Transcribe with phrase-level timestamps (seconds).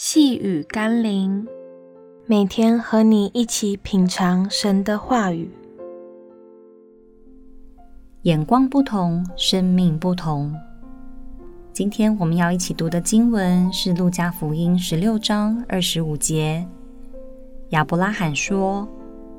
[0.00, 1.44] 细雨甘霖，
[2.24, 5.50] 每天和你一起品尝神的话语。
[8.22, 10.54] 眼光不同，生命不同。
[11.72, 16.64] 今天我们要一起读的经文是《路加福音》十六章二十五节。
[17.70, 18.86] 亚伯拉罕说：“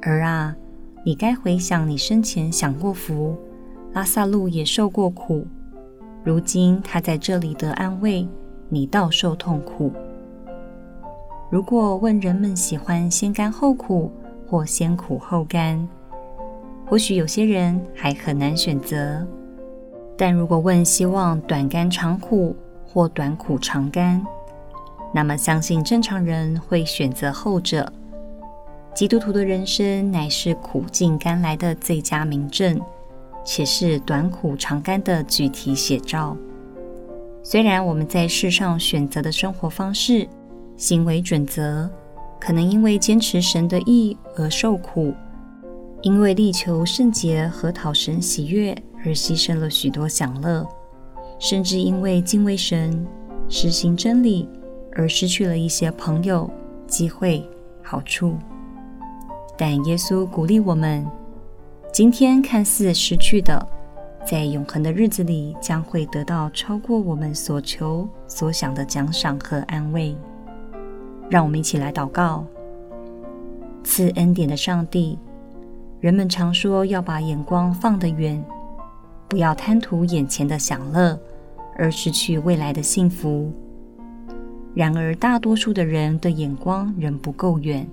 [0.00, 0.56] 儿啊，
[1.04, 3.36] 你该回想你生前享过福，
[3.92, 5.46] 拉萨路也受过苦，
[6.24, 8.26] 如今他在这里得安慰，
[8.70, 9.92] 你倒受痛苦。”
[11.48, 14.10] 如果问人们喜欢先甘后苦
[14.48, 15.88] 或先苦后甘，
[16.84, 19.24] 或许有些人还很难选择。
[20.16, 24.24] 但如果问希望短甘长苦或短苦长甘，
[25.14, 27.92] 那么相信正常人会选择后者。
[28.92, 32.80] 基督徒的人生乃是苦尽甘来的最佳明证，
[33.44, 36.36] 且是短苦长甘的具体写照。
[37.42, 40.26] 虽然我们在世上选择的生活方式，
[40.76, 41.88] 行为准则
[42.38, 45.14] 可能因为坚持神的意而受苦，
[46.02, 50.66] 因为力求圣洁和讨神喜悦而牺牲了许多享乐，
[51.38, 53.06] 甚至因为敬畏神、
[53.48, 54.48] 实行真理
[54.92, 56.50] 而失去了一些朋友、
[56.86, 57.42] 机会、
[57.82, 58.36] 好处。
[59.56, 61.06] 但耶稣鼓励我们，
[61.90, 63.66] 今天看似失去的，
[64.26, 70.14] 在永恒的日子里将会得到超过我们所求所想的奖赏和安慰。
[71.28, 72.44] 让我们一起来祷告。
[73.82, 75.18] 赐恩典的上帝，
[76.00, 78.44] 人们常说要把眼光放得远，
[79.28, 81.18] 不要贪图眼前的享乐，
[81.76, 83.52] 而失去未来的幸福。
[84.74, 87.88] 然而，大多数的人的眼光仍不够远，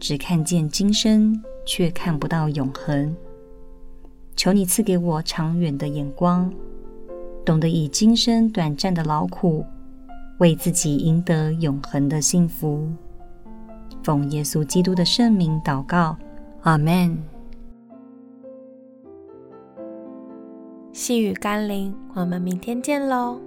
[0.00, 3.14] 只看见今生，却看不到永恒。
[4.34, 6.52] 求你赐给我长远的眼光，
[7.44, 9.64] 懂得以今生短暂的劳苦，
[10.38, 12.86] 为自己赢得永恒的幸福，
[14.02, 16.16] 奉耶稣基督的圣名祷告，
[16.62, 17.16] 阿门。
[20.92, 23.40] 细雨甘霖，我们明天见喽。